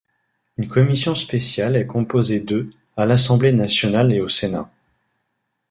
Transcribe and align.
Une 0.57 0.67
commission 0.67 1.13
spéciale 1.13 1.75
est 1.75 1.85
composée 1.85 2.39
de 2.39 2.71
à 2.97 3.05
l’Assemblée 3.05 3.53
nationale 3.53 4.11
et 4.11 4.19
au 4.19 4.29
Sénat. 4.29 4.67